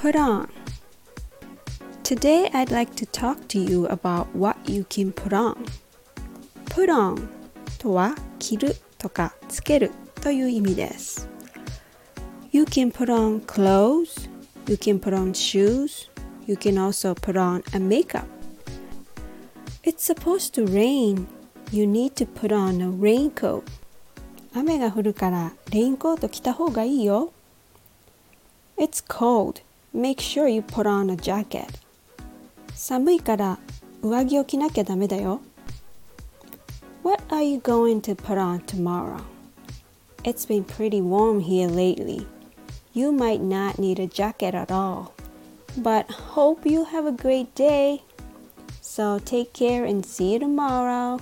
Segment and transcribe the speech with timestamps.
[0.00, 0.48] Put on.
[2.04, 5.56] Today I'd like to talk to you about what you can put on.
[6.66, 7.28] Put on
[7.78, 9.90] とは着るとかつける
[10.22, 11.28] という意味です。
[12.52, 14.30] You can put on clothes,
[14.68, 16.08] you can put on shoes,
[16.46, 18.22] you can also put on a makeup.
[19.82, 21.26] It's supposed to rain.
[21.72, 23.64] You need to put on a raincoat.
[24.54, 27.32] 雨が降るからレインコート着た方がいいよ。
[28.76, 29.62] It's cold.
[29.93, 31.67] Make sure you put on a jacket.
[32.73, 33.59] 寒いから
[34.01, 35.41] 上着を着なきゃダメだよ。
[37.03, 39.21] What are you going to put on tomorrow?
[40.23, 42.25] It's been pretty warm here lately.
[42.93, 45.13] You might not need a jacket at all.
[45.77, 48.03] But hope you have a great day.
[48.81, 51.19] So take care and see you tomorrow.